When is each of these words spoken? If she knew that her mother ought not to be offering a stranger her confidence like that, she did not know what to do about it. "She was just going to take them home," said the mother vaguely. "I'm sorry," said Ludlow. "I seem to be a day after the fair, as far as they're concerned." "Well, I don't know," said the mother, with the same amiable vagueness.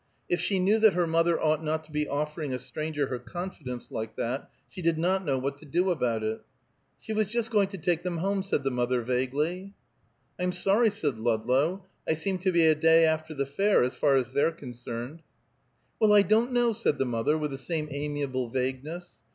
If 0.27 0.39
she 0.41 0.57
knew 0.57 0.79
that 0.79 0.95
her 0.95 1.05
mother 1.05 1.39
ought 1.39 1.63
not 1.63 1.83
to 1.83 1.91
be 1.91 2.07
offering 2.07 2.55
a 2.55 2.57
stranger 2.57 3.05
her 3.05 3.19
confidence 3.19 3.91
like 3.91 4.15
that, 4.15 4.49
she 4.67 4.81
did 4.81 4.97
not 4.97 5.23
know 5.23 5.37
what 5.37 5.59
to 5.59 5.65
do 5.67 5.91
about 5.91 6.23
it. 6.23 6.41
"She 6.99 7.13
was 7.13 7.27
just 7.29 7.51
going 7.51 7.67
to 7.67 7.77
take 7.77 8.01
them 8.01 8.17
home," 8.17 8.41
said 8.41 8.63
the 8.63 8.71
mother 8.71 9.01
vaguely. 9.03 9.75
"I'm 10.39 10.53
sorry," 10.53 10.89
said 10.89 11.19
Ludlow. 11.19 11.85
"I 12.07 12.15
seem 12.15 12.39
to 12.39 12.51
be 12.51 12.65
a 12.65 12.73
day 12.73 13.05
after 13.05 13.35
the 13.35 13.45
fair, 13.45 13.83
as 13.83 13.93
far 13.93 14.15
as 14.15 14.31
they're 14.33 14.51
concerned." 14.51 15.21
"Well, 15.99 16.13
I 16.13 16.23
don't 16.23 16.51
know," 16.51 16.73
said 16.73 16.97
the 16.97 17.05
mother, 17.05 17.37
with 17.37 17.51
the 17.51 17.59
same 17.59 17.87
amiable 17.91 18.49
vagueness. 18.49 19.17